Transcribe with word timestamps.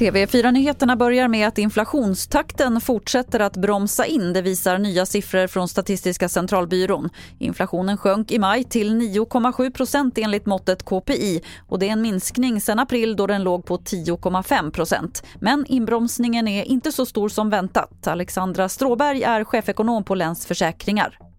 TV4-nyheterna 0.00 0.96
börjar 0.96 1.28
med 1.28 1.48
att 1.48 1.58
inflationstakten 1.58 2.80
fortsätter 2.80 3.40
att 3.40 3.56
bromsa 3.56 4.06
in. 4.06 4.32
Det 4.32 4.42
visar 4.42 4.78
nya 4.78 5.06
siffror 5.06 5.46
från 5.46 5.68
Statistiska 5.68 6.28
centralbyrån. 6.28 7.10
Inflationen 7.38 7.96
sjönk 7.96 8.32
i 8.32 8.38
maj 8.38 8.64
till 8.64 8.94
9,7 8.94 9.70
procent 9.72 10.18
enligt 10.18 10.46
måttet 10.46 10.82
KPI. 10.82 11.42
och 11.68 11.78
Det 11.78 11.88
är 11.88 11.92
en 11.92 12.02
minskning 12.02 12.60
sen 12.60 12.78
april 12.78 13.16
då 13.16 13.26
den 13.26 13.42
låg 13.42 13.64
på 13.64 13.78
10,5 13.78 14.70
procent. 14.70 15.22
Men 15.40 15.66
inbromsningen 15.68 16.48
är 16.48 16.64
inte 16.64 16.92
så 16.92 17.06
stor 17.06 17.28
som 17.28 17.50
väntat. 17.50 18.06
Alexandra 18.06 18.68
Stråberg 18.68 19.22
är 19.22 19.44
chefekonom 19.44 20.04
på 20.04 20.14
Länsförsäkringar. 20.14 21.29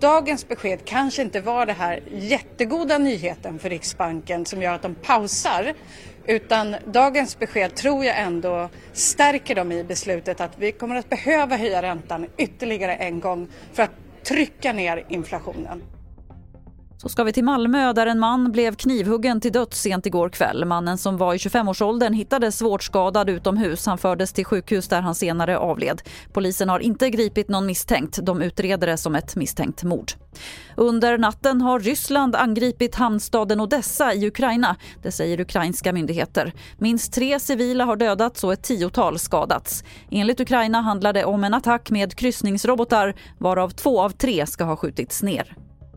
Dagens 0.00 0.48
besked 0.48 0.84
kanske 0.84 1.22
inte 1.22 1.40
var 1.40 1.66
det 1.66 1.72
här 1.72 2.00
jättegoda 2.10 2.98
nyheten 2.98 3.58
för 3.58 3.70
Riksbanken 3.70 4.46
som 4.46 4.62
gör 4.62 4.74
att 4.74 4.82
de 4.82 4.94
pausar 4.94 5.74
utan 6.26 6.76
dagens 6.86 7.38
besked 7.38 7.74
tror 7.74 8.04
jag 8.04 8.18
ändå 8.18 8.68
stärker 8.92 9.54
dem 9.54 9.72
i 9.72 9.84
beslutet 9.84 10.40
att 10.40 10.58
vi 10.58 10.72
kommer 10.72 10.96
att 10.96 11.08
behöva 11.08 11.56
höja 11.56 11.82
räntan 11.82 12.26
ytterligare 12.36 12.94
en 12.94 13.20
gång 13.20 13.48
för 13.72 13.82
att 13.82 13.90
trycka 14.24 14.72
ner 14.72 15.04
inflationen. 15.08 15.82
Så 17.02 17.08
ska 17.08 17.24
vi 17.24 17.32
till 17.32 17.44
Malmö 17.44 17.92
där 17.92 18.06
en 18.06 18.18
man 18.18 18.52
blev 18.52 18.74
knivhuggen 18.74 19.40
till 19.40 19.52
döds 19.52 19.80
sent 19.80 20.06
igår 20.06 20.28
kväll. 20.28 20.64
Mannen 20.64 20.98
som 20.98 21.16
var 21.16 21.34
i 21.34 21.36
25-årsåldern 21.36 22.12
hittades 22.12 22.58
svårt 22.58 22.82
skadad 22.82 23.30
utomhus. 23.30 23.86
Han 23.86 23.98
fördes 23.98 24.32
till 24.32 24.44
sjukhus 24.44 24.88
där 24.88 25.00
han 25.00 25.14
senare 25.14 25.58
avled. 25.58 26.02
Polisen 26.32 26.68
har 26.68 26.80
inte 26.80 27.10
gripit 27.10 27.48
någon 27.48 27.66
misstänkt. 27.66 28.18
De 28.22 28.42
utreder 28.42 28.86
det 28.86 28.96
som 28.96 29.14
ett 29.14 29.36
misstänkt 29.36 29.82
mord. 29.82 30.12
Under 30.76 31.18
natten 31.18 31.60
har 31.60 31.80
Ryssland 31.80 32.36
angripit 32.36 32.94
hamnstaden 32.94 33.60
Odessa 33.60 34.14
i 34.14 34.26
Ukraina. 34.26 34.76
Det 35.02 35.12
säger 35.12 35.40
ukrainska 35.40 35.92
myndigheter. 35.92 36.52
Minst 36.78 37.12
tre 37.12 37.40
civila 37.40 37.84
har 37.84 37.96
dödats 37.96 38.44
och 38.44 38.52
ett 38.52 38.62
tiotal 38.62 39.18
skadats. 39.18 39.84
Enligt 40.10 40.40
Ukraina 40.40 40.80
handlar 40.80 41.12
det 41.12 41.24
om 41.24 41.44
en 41.44 41.54
attack 41.54 41.90
med 41.90 42.14
kryssningsrobotar 42.14 43.14
varav 43.38 43.70
två 43.70 44.00
av 44.00 44.10
tre 44.10 44.46
ska 44.46 44.64
ha 44.64 44.76
skjutits 44.76 45.22
ner. 45.22 45.56